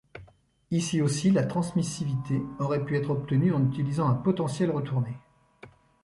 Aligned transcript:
Ici 0.71 0.99
aussi 0.99 1.29
la 1.29 1.43
transmissivité 1.43 2.41
aurait 2.57 2.83
pu 2.83 2.95
être 2.97 3.11
obtenue 3.11 3.53
en 3.53 3.63
utilisant 3.63 4.09
un 4.09 4.15
potentiel 4.15 4.71
retourné. 4.71 5.13